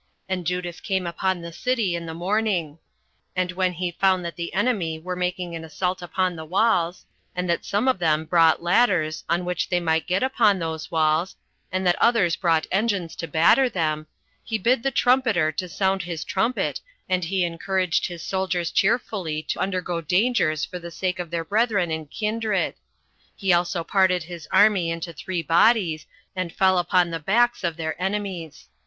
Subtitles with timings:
[0.27, 2.79] And Judas came upon the city in the morning;
[3.35, 7.47] and when he found that the enemy were making an assault upon the walls, and
[7.47, 11.35] that some of them brought ladders, on which they might get upon those walls,
[11.71, 14.07] and that others brought engines [to batter them],
[14.43, 19.59] he bid the trumpeter to sound his trumpet, and he encouraged his soldiers cheerfully to
[19.59, 22.73] undergo dangers for the sake of their brethren and kindred;
[23.35, 27.93] he also parted his army into three bodies, and fell upon the backs of their
[28.01, 28.67] enemies.